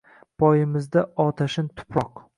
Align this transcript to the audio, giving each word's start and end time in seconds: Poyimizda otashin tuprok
Poyimizda 0.43 1.05
otashin 1.27 1.71
tuprok 1.83 2.29